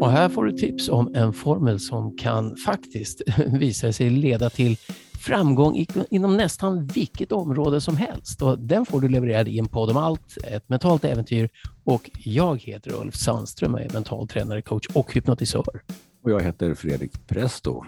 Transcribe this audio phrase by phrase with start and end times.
[0.00, 4.76] Och här får du tips om en formel som kan faktiskt visa sig leda till
[5.18, 8.42] framgång inom nästan vilket område som helst.
[8.42, 11.48] Och den får du levererad i en podd om allt, ett mentalt äventyr.
[11.84, 15.82] Och jag heter Ulf Sandström och är mental tränare, coach och hypnotisör.
[16.24, 17.84] Och jag heter Fredrik Presto.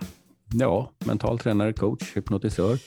[0.53, 2.79] Ja, mental tränare, coach, hypnotisör.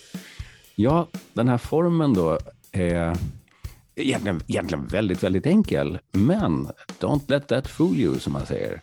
[0.76, 2.40] Ja, den här formen då
[2.72, 3.18] är
[3.95, 6.00] egentligen, egentligen väldigt, väldigt enkel.
[6.12, 6.68] Men
[7.00, 8.81] don't let that fool you, som man säger.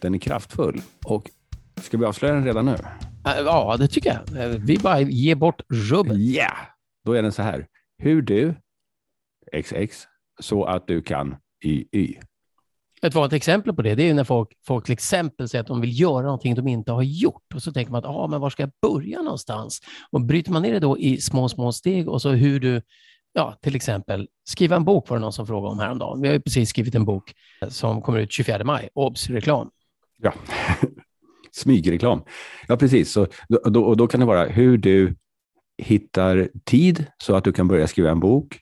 [0.00, 0.82] Den är kraftfull.
[1.04, 1.30] Och
[1.80, 2.76] ska vi avslöja den redan nu?
[3.24, 4.48] Ja, det tycker jag.
[4.48, 6.18] Vi bara ger bort rubbet.
[6.18, 6.56] Ja, yeah.
[7.04, 7.66] då är den så här.
[7.98, 8.54] Hur du,
[9.62, 10.06] XX,
[10.40, 12.14] så att du kan YY.
[13.02, 15.80] Ett vanligt exempel på det, det är när folk, folk till exempel säger att de
[15.80, 18.50] vill göra någonting de inte har gjort och så tänker man att ah, men var
[18.50, 19.80] ska jag börja någonstans?
[20.10, 22.82] Och bryter man ner det då i små, små steg och så hur du,
[23.32, 26.20] ja, till exempel skriva en bok var det någon som frågade om häromdagen.
[26.20, 27.32] Vi har ju precis skrivit en bok
[27.68, 29.70] som kommer ut 24 maj, OBS reklam.
[30.18, 30.32] Ja,
[31.52, 32.22] smygreklam.
[32.68, 33.12] Ja, precis.
[33.12, 35.14] Så, då, och då kan det vara hur du
[35.78, 38.60] hittar tid så att du kan börja skriva en bok,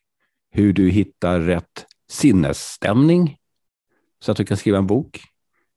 [0.51, 3.39] hur du hittar rätt sinnesstämning
[4.25, 5.21] så att du kan skriva en bok,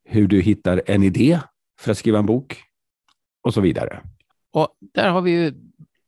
[0.04, 1.40] hur du hittar en idé
[1.80, 2.62] för att skriva en bok
[3.42, 4.00] och så vidare.
[4.52, 5.54] Och där har vi ju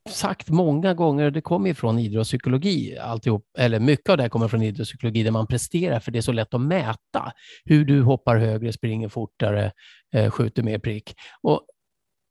[0.08, 4.48] sagt många gånger, det kommer ju från idrottspsykologi, alltihop, eller mycket av det här kommer
[4.48, 7.32] från idrottspsykologi, där man presterar, för det är så lätt att mäta
[7.64, 9.72] hur du hoppar högre, springer fortare,
[10.14, 11.14] eh, skjuter mer prick.
[11.42, 11.66] Och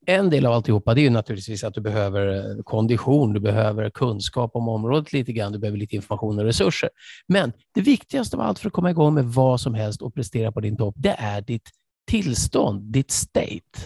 [0.09, 3.89] en del av alltihopa det är ju naturligtvis att du behöver eh, kondition, du behöver
[3.89, 6.89] kunskap om området lite grann, du behöver lite information och resurser.
[7.27, 10.52] Men det viktigaste av allt för att komma igång med vad som helst och prestera
[10.52, 11.69] på din topp, det är ditt
[12.07, 13.80] tillstånd, ditt state.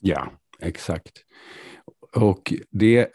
[0.00, 1.12] Ja, exakt.
[2.16, 3.08] Och det,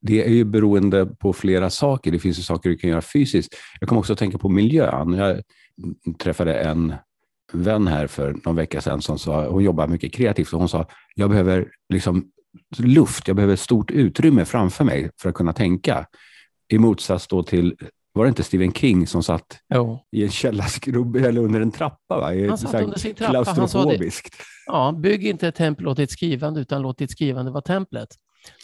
[0.00, 2.12] det är ju beroende på flera saker.
[2.12, 3.54] Det finns ju saker du kan göra fysiskt.
[3.80, 5.12] Jag kommer också att tänka på miljön.
[5.12, 5.42] Jag
[6.18, 6.94] träffade en
[7.52, 10.86] vän här för någon vecka sedan som sa, hon jobbar mycket kreativt, och hon sa,
[11.14, 12.30] jag behöver liksom
[12.78, 16.06] luft, jag behöver stort utrymme framför mig för att kunna tänka.
[16.68, 17.76] I motsats då till,
[18.12, 19.98] var det inte Stephen King som satt jo.
[20.12, 22.20] i en källarskrubb eller under en trappa?
[22.20, 22.34] Va?
[22.34, 23.50] I, han satt under sin trappa.
[23.50, 24.12] Han sa det,
[24.66, 28.08] ja, bygg inte ett tempel åt ditt skrivande, utan låt ditt skrivande vara templet.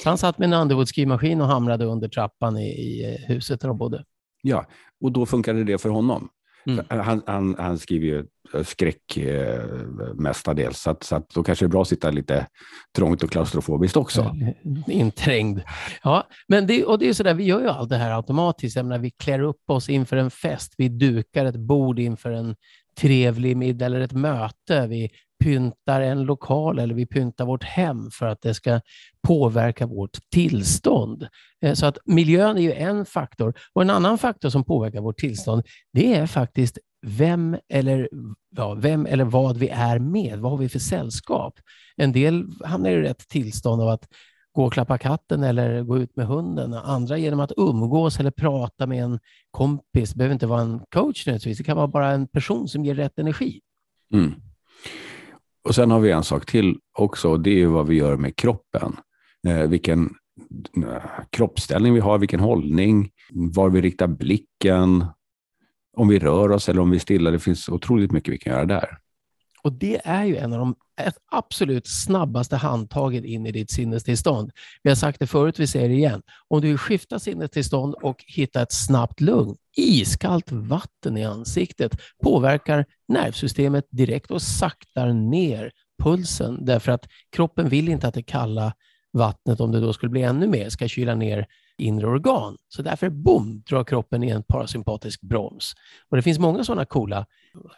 [0.03, 3.79] Så han satt med en Underwood-skrivmaskin och hamrade under trappan i, i huset där de
[3.79, 4.05] bodde.
[4.43, 4.67] Ja,
[5.01, 6.29] och då funkade det för honom.
[6.67, 6.85] Mm.
[6.89, 8.25] Han, han, han, skriver ju
[8.65, 9.65] skräck eh,
[10.15, 12.47] mestadels, så, att, så att då kanske det är bra att sitta lite
[12.97, 14.37] trångt och klaustrofobiskt också.
[14.87, 15.61] Inträngd.
[16.03, 18.77] Ja, men det, och det är så där, vi gör ju allt det här automatiskt.
[18.77, 22.57] Jag menar, vi klär upp oss inför en fest, vi dukar ett bord inför en
[23.01, 24.87] trevlig middag eller ett möte.
[24.87, 25.11] Vi
[25.45, 28.81] pyntar en lokal eller vi pyntar vårt hem för att det ska
[29.27, 31.29] påverka vårt tillstånd.
[31.63, 35.19] Eh, så att miljön är ju en faktor och en annan faktor som påverkar vårt
[35.19, 35.63] tillstånd,
[35.93, 38.09] det är faktiskt vem eller,
[38.57, 40.39] ja, vem eller vad vi är med.
[40.39, 41.55] Vad har vi för sällskap?
[41.97, 44.09] En del hamnar i rätt tillstånd av att
[44.53, 46.75] gå och klappa katten eller gå ut med hunden.
[46.75, 49.19] Andra genom att umgås eller prata med en
[49.51, 50.11] kompis.
[50.11, 51.59] Det behöver inte vara en coach nödvändigtvis.
[51.59, 53.61] Det kan vara bara en person som ger rätt energi.
[54.13, 54.35] Mm.
[55.65, 58.37] Och sen har vi en sak till också, och det är vad vi gör med
[58.37, 58.97] kroppen.
[59.49, 60.15] Eh, vilken
[60.77, 65.05] eh, kroppsställning vi har, vilken hållning, var vi riktar blicken,
[65.97, 67.31] om vi rör oss eller om vi är stilla.
[67.31, 68.99] Det finns otroligt mycket vi kan göra där.
[69.65, 70.75] Och det är ju en av de
[71.33, 74.51] absolut snabbaste handtagen in i ditt sinnestillstånd.
[74.83, 76.23] Vi har sagt det förut, vi säger det igen.
[76.49, 82.85] Om du vill skifta sinnestillstånd och hitta ett snabbt lugn, iskallt vatten i ansiktet påverkar
[83.09, 85.73] nervsystemet direkt och saktar ner
[86.03, 88.73] pulsen därför att kroppen vill inte att det kalla
[89.13, 91.47] vattnet, om det då skulle bli ännu mer, ska kyla ner
[91.79, 92.57] inre organ.
[92.69, 95.73] Så därför, boom, drar kroppen i en parasympatisk broms.
[96.09, 97.27] Och det finns många sådana coola,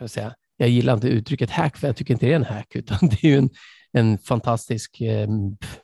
[0.00, 2.76] jag, säga, jag gillar inte uttrycket hack, för jag tycker inte det är en hack,
[2.76, 3.50] utan det är ju en,
[3.92, 5.28] en fantastisk eh,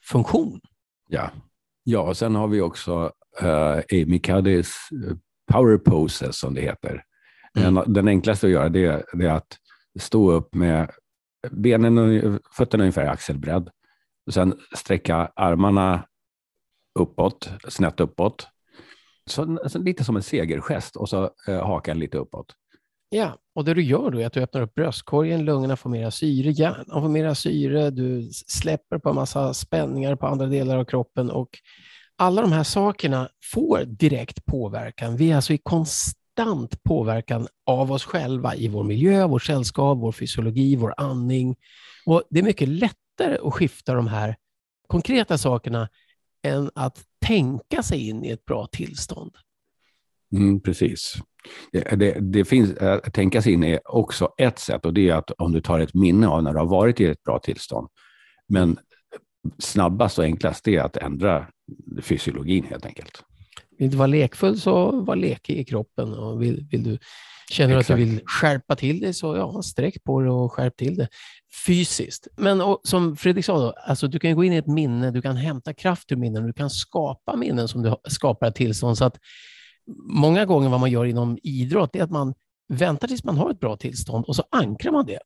[0.02, 0.60] funktion.
[1.08, 1.30] Ja.
[1.84, 4.74] ja, och sen har vi också uh, Amy Cuddys
[5.06, 5.16] eh,
[5.52, 7.04] power poses, som det heter.
[7.58, 7.74] Mm.
[7.74, 9.58] Den, den enklaste att göra det, det är att
[10.00, 10.90] stå upp med
[11.50, 13.70] benen, fötterna ungefär i axelbredd.
[14.26, 16.06] Och sen sträcka armarna
[16.98, 18.48] uppåt, snett uppåt.
[19.26, 22.54] Så, så lite som en segergest och så eh, hakan lite uppåt.
[23.14, 26.10] Ja, och det du gör då är att du öppnar upp bröstkorgen, lungorna får mera
[26.10, 30.84] syre, hjärnan får mera syre, du släpper på en massa spänningar på andra delar av
[30.84, 31.48] kroppen och
[32.16, 35.16] alla de här sakerna får direkt påverkan.
[35.16, 40.12] Vi är alltså i konstant påverkan av oss själva i vår miljö, vårt sällskap, vår
[40.12, 41.56] fysiologi, vår andning.
[42.06, 44.36] Och det är mycket lättare att skifta de här
[44.86, 45.88] konkreta sakerna
[46.42, 49.36] än att tänka sig in i ett bra tillstånd.
[50.32, 51.22] Mm, precis.
[51.72, 55.14] Det, det, det finns, att tänka sig in är också ett sätt och det är
[55.14, 57.88] att om du tar ett minne av när du har varit i ett bra tillstånd.
[58.48, 58.78] Men
[59.58, 61.46] snabbast och enklast är att ändra
[62.02, 63.22] fysiologin helt enkelt.
[63.78, 66.14] Vill du vara lekfull så var lekig i kroppen.
[66.14, 66.98] Och vill, vill du,
[67.50, 70.76] känner du att du vill skärpa till dig så ja, sträck på det och skärp
[70.76, 71.08] till det
[71.66, 72.28] fysiskt.
[72.36, 75.22] Men och, som Fredrik sa, då, alltså, du kan gå in i ett minne, du
[75.22, 78.98] kan hämta kraft ur minnen, du kan skapa minnen som du skapar ett tillstånd.
[78.98, 79.18] Så att
[80.04, 82.34] många gånger vad man gör inom idrott är att man
[82.68, 85.18] väntar tills man har ett bra tillstånd och så ankrar man det.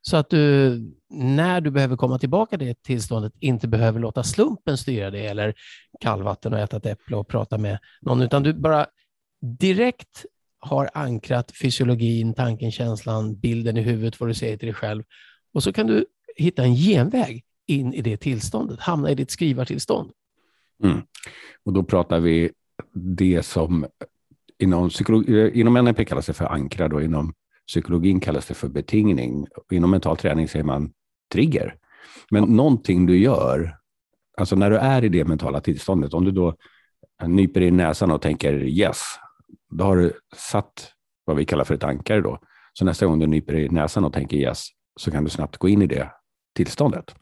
[0.00, 0.80] Så att du,
[1.10, 5.54] när du behöver komma tillbaka till det tillståndet, inte behöver låta slumpen styra dig eller
[6.00, 8.86] kallvatten och äta ett äpple och prata med någon, utan du bara
[9.40, 10.24] direkt
[10.58, 15.02] har ankrat fysiologin, tanken, känslan, bilden i huvudet, vad du säger till dig själv.
[15.54, 16.06] Och så kan du
[16.36, 20.10] hitta en genväg in i det tillståndet, hamna i ditt skrivartillstånd.
[20.84, 21.02] Mm.
[21.64, 22.50] Och då pratar vi
[22.94, 23.86] det som
[24.58, 24.90] inom,
[25.52, 27.34] inom NLP kallas det för ankrad och inom
[27.66, 29.46] psykologin kallas det för betingning.
[29.72, 30.92] Inom mental träning säger man
[31.32, 31.76] trigger.
[32.30, 32.48] Men ja.
[32.48, 33.76] någonting du gör,
[34.36, 36.54] alltså när du är i det mentala tillståndet, om du då
[37.26, 39.02] nyper i näsan och tänker yes,
[39.70, 40.92] då har du satt
[41.24, 42.38] vad vi kallar för ett ankare då.
[42.72, 44.68] Så nästa gång du nyper i näsan och tänker yes,
[45.00, 46.10] så kan du snabbt gå in i det
[46.54, 47.14] tillståndet.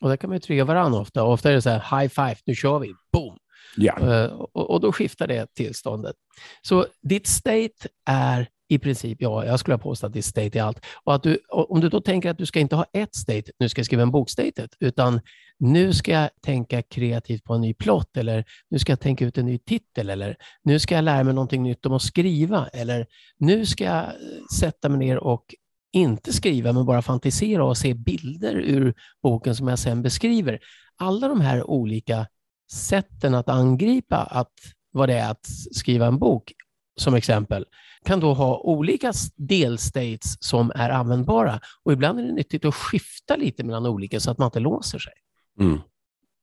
[0.00, 1.24] Och där kan man ju trigga varandra ofta.
[1.24, 3.36] Ofta är det så här, high five, nu kör vi, boom!
[3.76, 3.98] Ja.
[4.00, 6.16] Eh, och, och, då skiftar det tillståndet.
[6.62, 10.62] Så ditt state är i princip, ja, jag skulle ha påstått att ditt state är
[10.62, 10.86] allt.
[11.04, 13.68] Och att du, om du då tänker att du ska inte ha ett state, nu
[13.68, 15.20] ska jag skriva en bokstatet, utan
[15.58, 19.38] nu ska jag tänka kreativt på en ny plott eller nu ska jag tänka ut
[19.38, 23.06] en ny titel eller nu ska jag lära mig någonting nytt om att skriva eller
[23.38, 24.10] nu ska jag eh,
[24.60, 25.54] sätta mig ner och
[25.92, 30.58] inte skriva men bara fantisera och se bilder ur boken som jag sen beskriver.
[30.98, 32.26] Alla de här olika
[32.72, 34.52] sätten att angripa att,
[34.92, 36.52] vad det är att skriva en bok,
[36.96, 37.66] som exempel,
[38.04, 41.60] kan då ha olika delstates som är användbara.
[41.82, 44.98] Och ibland är det nyttigt att skifta lite mellan olika så att man inte låser
[44.98, 45.12] sig.
[45.60, 45.80] Mm.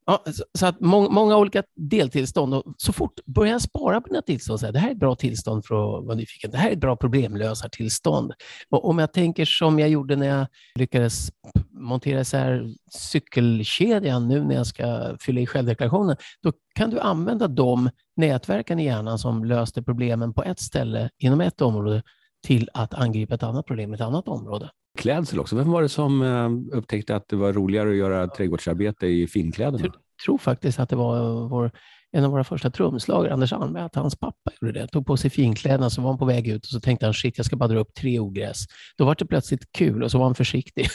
[0.10, 0.24] Ja,
[0.54, 2.54] så att må många olika deltillstånd.
[2.54, 5.16] Och så fort börjar jag spara på dina tillstånd, säga, det här är ett bra
[5.16, 6.52] tillstånd för att vara nyfiken.
[6.52, 8.34] Det här är ett bra problemlösartillstånd.
[8.70, 11.30] Och om jag tänker som jag gjorde när jag lyckades
[11.72, 17.90] montera isär cykelkedjan nu när jag ska fylla i självdeklarationen, då kan du använda de
[18.16, 22.04] nätverken i hjärnan som löste problemen på ett ställe inom ett område
[22.46, 25.56] till att angripa ett annat problem i ett annat område klädsel också.
[25.56, 29.86] Vem var det som eh, upptäckte att det var roligare att göra trädgårdsarbete i finkläderna?
[29.86, 29.94] Jag
[30.26, 31.72] tror faktiskt att det var vår,
[32.12, 34.88] en av våra första trumslagare, Anders Almberg, att hans pappa gjorde det.
[34.88, 37.38] Tog på sig finkläderna, så var han på väg ut och så tänkte han shit,
[37.38, 38.66] jag ska bara dra upp tre ogräs.
[38.98, 40.88] Då var det plötsligt kul och så var han försiktig.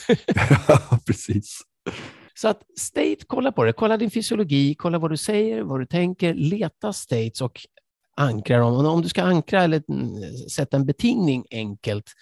[1.06, 1.60] precis.
[2.34, 3.72] Så att state, kolla på det.
[3.72, 7.60] Kolla din fysiologi, kolla vad du säger, vad du tänker, leta states och
[8.16, 8.87] ankra dem.
[8.87, 9.82] Om du ska ankra eller
[10.49, 12.12] sätta en betingning enkelt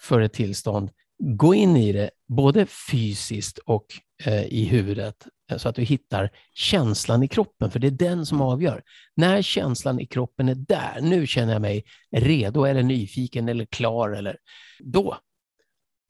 [0.00, 0.90] för ett tillstånd,
[1.24, 3.86] gå in i det, både fysiskt och
[4.24, 8.26] eh, i huvudet, eh, så att du hittar känslan i kroppen, för det är den
[8.26, 8.82] som avgör.
[9.16, 11.84] När känslan i kroppen är där, nu känner jag mig
[12.16, 14.36] redo eller nyfiken eller klar, eller
[14.78, 15.16] då,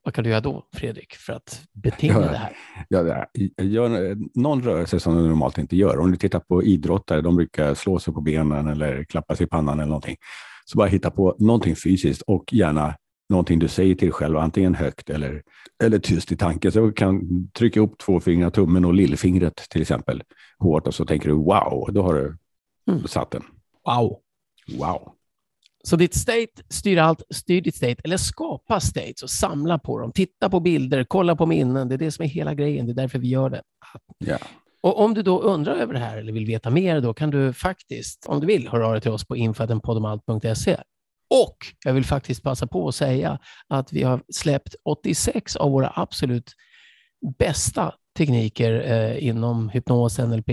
[0.05, 2.57] vad kan du göra då, Fredrik, för att betinga ja, det här?
[2.89, 3.27] Ja,
[3.65, 5.99] gör någon rörelse som du normalt inte gör.
[5.99, 9.49] Om du tittar på idrottare, de brukar slå sig på benen eller klappa sig i
[9.49, 10.17] pannan eller någonting.
[10.65, 12.95] Så bara hitta på någonting fysiskt och gärna
[13.35, 15.43] någonting du säger till dig själv, antingen högt eller,
[15.85, 16.73] eller tyst i tanken.
[16.73, 20.23] Så du kan trycka upp två fingrar, tummen och lillfingret till exempel,
[20.59, 22.37] hårt och så tänker du wow, då har du
[22.93, 23.07] mm.
[23.07, 23.43] satt den.
[23.87, 24.19] Wow.
[24.79, 25.13] Wow.
[25.85, 30.13] Så ditt state styr allt, styr ditt state, eller skapa states och samla på dem.
[30.13, 31.89] Titta på bilder, kolla på minnen.
[31.89, 32.87] Det är det som är hela grejen.
[32.87, 33.63] Det är därför vi gör det.
[34.19, 34.39] Ja.
[34.81, 37.53] Och om du då undrar över det här eller vill veta mer, då kan du
[37.53, 40.77] faktiskt, om du vill, höra av dig till oss på infoatenpodomalt.se.
[41.35, 43.39] Och jag vill faktiskt passa på att säga
[43.69, 46.53] att vi har släppt 86 av våra absolut
[47.39, 50.47] bästa tekniker eh, inom hypnos, NLP,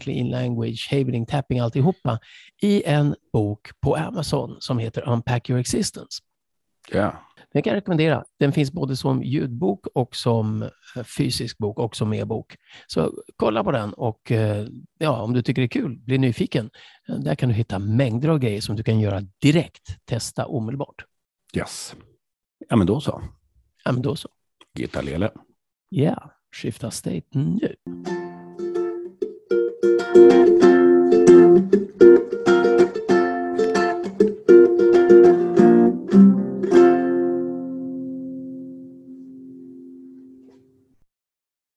[0.00, 2.18] clean language, havering, tapping, alltihopa
[2.62, 6.22] i en bok på Amazon som heter Unpack your existence.
[6.90, 7.27] Ja.
[7.52, 8.24] Den kan jag rekommendera.
[8.38, 12.56] Den finns både som ljudbok och som eh, fysisk bok och som e-bok.
[12.86, 14.66] Så kolla på den och eh,
[14.98, 16.70] ja, om du tycker det är kul, bli nyfiken.
[17.08, 21.04] Eh, där kan du hitta mängder av grejer som du kan göra direkt, testa omedelbart.
[21.56, 21.96] Yes.
[22.68, 23.22] Ja, men då så.
[23.84, 24.28] Ja, men då så.
[24.78, 25.30] Gitta Lele.
[25.88, 26.30] Ja, yeah.
[26.52, 27.76] skifta state nu.